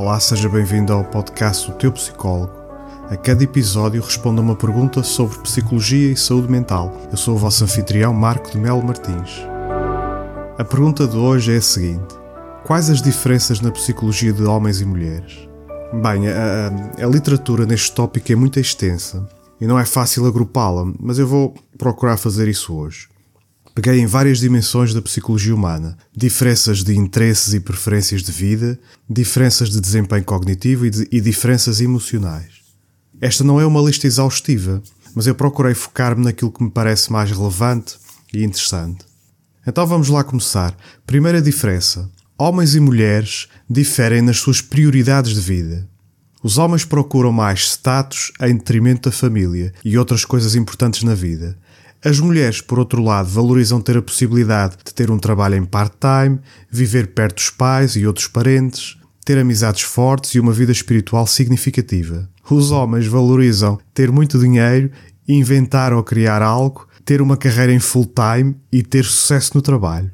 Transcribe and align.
Olá, 0.00 0.20
seja 0.20 0.48
bem-vindo 0.48 0.92
ao 0.92 1.02
podcast 1.02 1.68
O 1.68 1.74
Teu 1.74 1.90
Psicólogo. 1.90 2.52
A 3.10 3.16
cada 3.16 3.42
episódio 3.42 4.00
respondo 4.00 4.40
a 4.40 4.44
uma 4.44 4.54
pergunta 4.54 5.02
sobre 5.02 5.36
psicologia 5.38 6.12
e 6.12 6.16
saúde 6.16 6.48
mental. 6.48 6.96
Eu 7.10 7.16
sou 7.16 7.34
o 7.34 7.36
vosso 7.36 7.64
anfitrião 7.64 8.14
Marco 8.14 8.48
de 8.48 8.58
Melo 8.58 8.80
Martins. 8.80 9.40
A 10.56 10.64
pergunta 10.64 11.04
de 11.04 11.16
hoje 11.16 11.52
é 11.52 11.56
a 11.56 11.60
seguinte: 11.60 12.14
Quais 12.64 12.88
as 12.88 13.02
diferenças 13.02 13.60
na 13.60 13.72
psicologia 13.72 14.32
de 14.32 14.44
homens 14.44 14.80
e 14.80 14.84
mulheres? 14.84 15.48
Bem, 15.92 16.28
a, 16.28 17.02
a, 17.02 17.04
a 17.04 17.08
literatura 17.08 17.66
neste 17.66 17.90
tópico 17.90 18.30
é 18.30 18.36
muito 18.36 18.60
extensa 18.60 19.28
e 19.60 19.66
não 19.66 19.80
é 19.80 19.84
fácil 19.84 20.26
agrupá-la, 20.26 20.86
mas 21.00 21.18
eu 21.18 21.26
vou 21.26 21.56
procurar 21.76 22.18
fazer 22.18 22.46
isso 22.46 22.72
hoje. 22.72 23.08
Peguei 23.80 24.00
em 24.00 24.06
várias 24.06 24.40
dimensões 24.40 24.92
da 24.92 25.00
psicologia 25.00 25.54
humana: 25.54 25.96
diferenças 26.12 26.82
de 26.82 26.96
interesses 26.96 27.54
e 27.54 27.60
preferências 27.60 28.24
de 28.24 28.32
vida, 28.32 28.76
diferenças 29.08 29.70
de 29.70 29.80
desempenho 29.80 30.24
cognitivo 30.24 30.84
e, 30.84 30.90
de, 30.90 31.08
e 31.12 31.20
diferenças 31.20 31.80
emocionais. 31.80 32.54
Esta 33.20 33.44
não 33.44 33.60
é 33.60 33.64
uma 33.64 33.80
lista 33.80 34.04
exaustiva, 34.04 34.82
mas 35.14 35.28
eu 35.28 35.34
procurei 35.36 35.74
focar-me 35.74 36.24
naquilo 36.24 36.50
que 36.50 36.60
me 36.60 36.72
parece 36.72 37.12
mais 37.12 37.30
relevante 37.30 37.94
e 38.34 38.42
interessante. 38.42 39.04
Então 39.64 39.86
vamos 39.86 40.08
lá 40.08 40.24
começar. 40.24 40.76
Primeira 41.06 41.40
diferença: 41.40 42.10
homens 42.36 42.74
e 42.74 42.80
mulheres 42.80 43.46
diferem 43.70 44.22
nas 44.22 44.38
suas 44.38 44.60
prioridades 44.60 45.32
de 45.32 45.40
vida. 45.40 45.88
Os 46.42 46.58
homens 46.58 46.84
procuram 46.84 47.30
mais 47.30 47.60
status 47.60 48.32
em 48.40 48.56
detrimento 48.56 49.08
da 49.08 49.16
família 49.16 49.72
e 49.84 49.96
outras 49.96 50.24
coisas 50.24 50.56
importantes 50.56 51.04
na 51.04 51.14
vida. 51.14 51.56
As 52.04 52.20
mulheres, 52.20 52.60
por 52.60 52.78
outro 52.78 53.02
lado, 53.02 53.28
valorizam 53.28 53.80
ter 53.80 53.96
a 53.96 54.02
possibilidade 54.02 54.76
de 54.84 54.94
ter 54.94 55.10
um 55.10 55.18
trabalho 55.18 55.56
em 55.56 55.64
part-time, 55.64 56.38
viver 56.70 57.08
perto 57.08 57.36
dos 57.36 57.50
pais 57.50 57.96
e 57.96 58.06
outros 58.06 58.28
parentes, 58.28 58.96
ter 59.24 59.36
amizades 59.36 59.82
fortes 59.82 60.34
e 60.34 60.40
uma 60.40 60.52
vida 60.52 60.70
espiritual 60.70 61.26
significativa. 61.26 62.28
Os 62.48 62.70
homens 62.70 63.06
valorizam 63.06 63.78
ter 63.92 64.12
muito 64.12 64.38
dinheiro, 64.38 64.90
inventar 65.26 65.92
ou 65.92 66.02
criar 66.04 66.40
algo, 66.40 66.86
ter 67.04 67.20
uma 67.20 67.36
carreira 67.36 67.72
em 67.72 67.80
full-time 67.80 68.56
e 68.72 68.82
ter 68.82 69.04
sucesso 69.04 69.52
no 69.54 69.60
trabalho. 69.60 70.10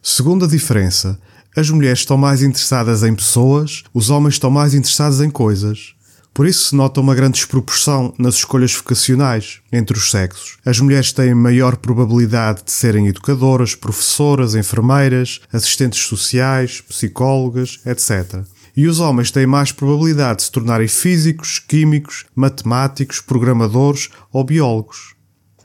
Segunda 0.00 0.46
diferença: 0.46 1.20
as 1.56 1.68
mulheres 1.68 1.98
estão 1.98 2.16
mais 2.16 2.42
interessadas 2.42 3.02
em 3.02 3.14
pessoas, 3.14 3.82
os 3.92 4.10
homens 4.10 4.34
estão 4.34 4.50
mais 4.50 4.74
interessados 4.74 5.20
em 5.20 5.28
coisas. 5.28 5.94
Por 6.32 6.46
isso 6.46 6.68
se 6.68 6.76
nota 6.76 7.00
uma 7.00 7.14
grande 7.14 7.34
desproporção 7.34 8.14
nas 8.16 8.36
escolhas 8.36 8.72
vocacionais 8.72 9.60
entre 9.72 9.96
os 9.98 10.10
sexos. 10.10 10.58
As 10.64 10.78
mulheres 10.78 11.12
têm 11.12 11.34
maior 11.34 11.76
probabilidade 11.76 12.62
de 12.64 12.70
serem 12.70 13.08
educadoras, 13.08 13.74
professoras, 13.74 14.54
enfermeiras, 14.54 15.40
assistentes 15.52 16.00
sociais, 16.00 16.80
psicólogas, 16.80 17.80
etc. 17.84 18.44
E 18.76 18.86
os 18.86 19.00
homens 19.00 19.30
têm 19.30 19.46
mais 19.46 19.72
probabilidade 19.72 20.38
de 20.38 20.42
se 20.44 20.52
tornarem 20.52 20.88
físicos, 20.88 21.58
químicos, 21.58 22.24
matemáticos, 22.34 23.20
programadores 23.20 24.08
ou 24.32 24.44
biólogos. 24.44 25.14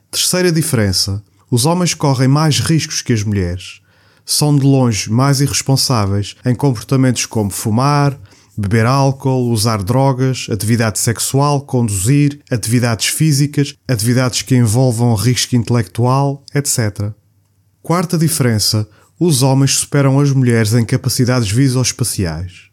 Terceira 0.09 0.51
diferença: 0.51 1.23
os 1.49 1.65
homens 1.65 1.93
correm 1.93 2.27
mais 2.27 2.59
riscos 2.59 3.01
que 3.01 3.13
as 3.13 3.23
mulheres. 3.23 3.81
São 4.25 4.57
de 4.57 4.65
longe 4.65 5.11
mais 5.11 5.39
irresponsáveis 5.39 6.35
em 6.43 6.55
comportamentos 6.55 7.27
como 7.27 7.51
fumar, 7.51 8.19
beber 8.57 8.85
álcool, 8.85 9.49
usar 9.51 9.83
drogas, 9.83 10.47
atividade 10.49 10.99
sexual, 10.99 11.61
conduzir, 11.61 12.39
atividades 12.49 13.07
físicas, 13.07 13.75
atividades 13.87 14.41
que 14.41 14.55
envolvam 14.55 15.13
risco 15.15 15.55
intelectual, 15.55 16.43
etc. 16.53 17.11
Quarta 17.81 18.17
diferença: 18.17 18.87
os 19.19 19.43
homens 19.43 19.77
superam 19.77 20.19
as 20.19 20.31
mulheres 20.31 20.73
em 20.73 20.85
capacidades 20.85 21.51
visoespaciais. 21.51 22.65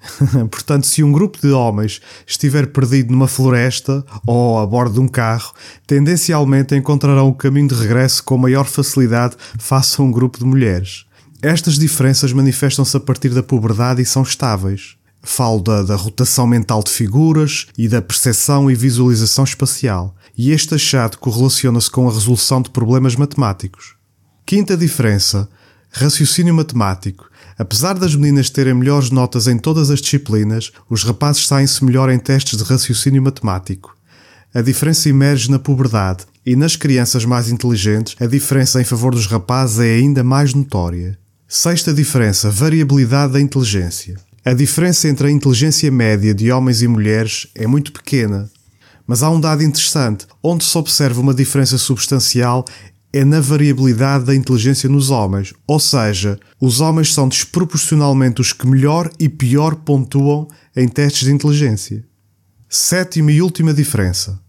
Portanto, 0.50 0.86
se 0.86 1.02
um 1.02 1.12
grupo 1.12 1.38
de 1.40 1.50
homens 1.52 2.00
estiver 2.26 2.66
perdido 2.68 3.12
numa 3.12 3.28
floresta 3.28 4.04
ou 4.26 4.58
a 4.58 4.66
bordo 4.66 4.94
de 4.94 5.00
um 5.00 5.08
carro, 5.08 5.52
tendencialmente 5.86 6.74
encontrarão 6.74 7.28
o 7.28 7.34
caminho 7.34 7.68
de 7.68 7.74
regresso 7.74 8.24
com 8.24 8.38
maior 8.38 8.64
facilidade 8.64 9.36
face 9.58 10.00
a 10.00 10.04
um 10.04 10.10
grupo 10.10 10.38
de 10.38 10.44
mulheres. 10.44 11.04
Estas 11.42 11.78
diferenças 11.78 12.32
manifestam-se 12.32 12.96
a 12.96 13.00
partir 13.00 13.30
da 13.30 13.42
puberdade 13.42 14.02
e 14.02 14.06
são 14.06 14.22
estáveis. 14.22 14.96
Falo 15.22 15.60
da, 15.60 15.82
da, 15.82 15.96
rotação 15.96 16.46
mental 16.46 16.82
de 16.82 16.90
figuras 16.90 17.66
e 17.76 17.88
da 17.88 18.00
percepção 18.00 18.70
e 18.70 18.74
visualização 18.74 19.44
espacial, 19.44 20.14
e 20.36 20.50
este 20.50 20.74
achado 20.74 21.18
correlaciona-se 21.18 21.90
com 21.90 22.08
a 22.08 22.12
resolução 22.12 22.62
de 22.62 22.70
problemas 22.70 23.16
matemáticos. 23.16 23.94
Quinta 24.46 24.76
diferença: 24.76 25.48
raciocínio 25.90 26.54
matemático. 26.54 27.28
Apesar 27.58 27.98
das 27.98 28.14
meninas 28.14 28.48
terem 28.48 28.72
melhores 28.72 29.10
notas 29.10 29.46
em 29.46 29.58
todas 29.58 29.90
as 29.90 30.00
disciplinas, 30.00 30.72
os 30.88 31.04
rapazes 31.04 31.46
saem-se 31.46 31.84
melhor 31.84 32.08
em 32.10 32.18
testes 32.18 32.56
de 32.56 32.64
raciocínio 32.64 33.22
matemático. 33.22 33.94
A 34.54 34.62
diferença 34.62 35.08
emerge 35.10 35.50
na 35.50 35.58
puberdade, 35.58 36.24
e 36.44 36.56
nas 36.56 36.74
crianças 36.74 37.24
mais 37.24 37.50
inteligentes, 37.50 38.16
a 38.18 38.26
diferença 38.26 38.80
em 38.80 38.84
favor 38.84 39.14
dos 39.14 39.26
rapazes 39.26 39.78
é 39.78 39.96
ainda 39.96 40.24
mais 40.24 40.54
notória. 40.54 41.18
Sexta 41.46 41.92
diferença: 41.92 42.50
variabilidade 42.50 43.34
da 43.34 43.40
inteligência. 43.40 44.16
A 44.42 44.54
diferença 44.54 45.06
entre 45.06 45.28
a 45.28 45.30
inteligência 45.30 45.90
média 45.90 46.34
de 46.34 46.50
homens 46.50 46.80
e 46.80 46.88
mulheres 46.88 47.46
é 47.54 47.66
muito 47.66 47.92
pequena, 47.92 48.50
mas 49.06 49.22
há 49.22 49.28
um 49.28 49.38
dado 49.38 49.62
interessante, 49.62 50.26
onde 50.42 50.64
se 50.64 50.78
observa 50.78 51.20
uma 51.20 51.34
diferença 51.34 51.76
substancial 51.76 52.64
é 53.12 53.22
na 53.22 53.38
variabilidade 53.38 54.24
da 54.24 54.34
inteligência 54.34 54.88
nos 54.88 55.10
homens, 55.10 55.52
ou 55.66 55.78
seja, 55.78 56.38
os 56.58 56.80
homens 56.80 57.12
são 57.12 57.28
desproporcionalmente 57.28 58.40
os 58.40 58.52
que 58.54 58.66
melhor 58.66 59.10
e 59.18 59.28
pior 59.28 59.74
pontuam 59.74 60.48
em 60.74 60.88
testes 60.88 61.24
de 61.24 61.32
inteligência. 61.32 62.02
Sétima 62.66 63.32
e 63.32 63.42
última 63.42 63.74
diferença. 63.74 64.40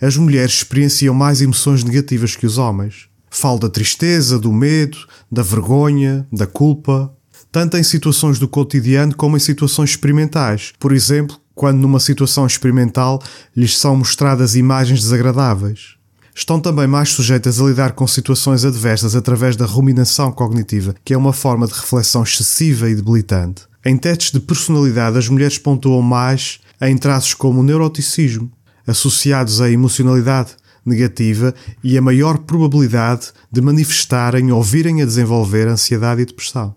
As 0.00 0.16
mulheres 0.16 0.54
experienciam 0.54 1.14
mais 1.14 1.42
emoções 1.42 1.84
negativas 1.84 2.34
que 2.34 2.46
os 2.46 2.56
homens. 2.56 3.08
Falo 3.28 3.58
da 3.58 3.68
tristeza, 3.68 4.38
do 4.38 4.52
medo, 4.52 4.96
da 5.30 5.42
vergonha, 5.42 6.26
da 6.32 6.46
culpa, 6.46 7.12
tanto 7.50 7.76
em 7.76 7.82
situações 7.82 8.38
do 8.38 8.48
cotidiano 8.48 9.14
como 9.14 9.36
em 9.36 9.40
situações 9.40 9.90
experimentais. 9.90 10.72
Por 10.78 10.92
exemplo, 10.92 11.38
quando 11.54 11.78
numa 11.78 11.98
situação 11.98 12.46
experimental 12.46 13.20
lhes 13.56 13.78
são 13.78 13.96
mostradas 13.96 14.54
imagens 14.54 15.00
desagradáveis. 15.00 15.96
Estão 16.34 16.60
também 16.60 16.86
mais 16.86 17.08
sujeitas 17.08 17.58
a 17.58 17.64
lidar 17.64 17.92
com 17.92 18.06
situações 18.06 18.62
adversas 18.62 19.16
através 19.16 19.56
da 19.56 19.64
ruminação 19.64 20.30
cognitiva, 20.30 20.94
que 21.02 21.14
é 21.14 21.16
uma 21.16 21.32
forma 21.32 21.66
de 21.66 21.72
reflexão 21.72 22.22
excessiva 22.22 22.90
e 22.90 22.94
debilitante. 22.94 23.62
Em 23.82 23.96
testes 23.96 24.32
de 24.32 24.40
personalidade, 24.40 25.16
as 25.16 25.30
mulheres 25.30 25.56
pontuam 25.56 26.02
mais 26.02 26.60
em 26.82 26.94
traços 26.98 27.32
como 27.32 27.60
o 27.60 27.62
neuroticismo, 27.62 28.52
associados 28.86 29.62
à 29.62 29.70
emocionalidade 29.70 30.50
negativa 30.84 31.54
e 31.82 31.96
a 31.96 32.02
maior 32.02 32.38
probabilidade 32.38 33.28
de 33.50 33.62
manifestarem 33.62 34.52
ou 34.52 34.62
virem 34.62 35.00
a 35.00 35.06
desenvolver 35.06 35.66
ansiedade 35.66 36.20
e 36.20 36.26
depressão. 36.26 36.74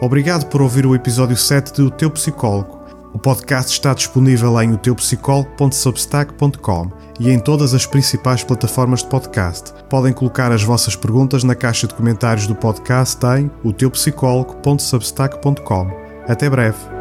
Obrigado 0.00 0.46
por 0.46 0.62
ouvir 0.62 0.86
o 0.86 0.94
episódio 0.94 1.36
7 1.36 1.74
de 1.74 1.82
O 1.82 1.90
Teu 1.90 2.10
Psicólogo. 2.10 2.76
O 3.14 3.18
podcast 3.18 3.72
está 3.72 3.94
disponível 3.94 4.60
em 4.60 4.74
oteupsicólogo.substack.com 4.74 6.90
e 7.18 7.30
em 7.30 7.38
todas 7.38 7.72
as 7.72 7.86
principais 7.86 8.44
plataformas 8.44 9.02
de 9.02 9.08
podcast. 9.08 9.72
Podem 9.88 10.12
colocar 10.12 10.52
as 10.52 10.62
vossas 10.62 10.94
perguntas 10.94 11.42
na 11.42 11.54
caixa 11.54 11.86
de 11.86 11.94
comentários 11.94 12.46
do 12.46 12.54
podcast 12.54 13.18
em 13.38 13.50
oteupsicólogo.substack.com. 13.64 15.90
Até 16.28 16.50
breve. 16.50 16.95